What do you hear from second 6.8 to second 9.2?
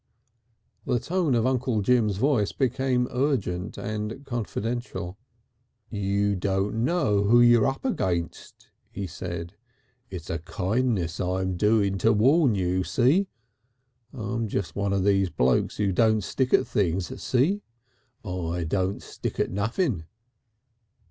know who you're up against," he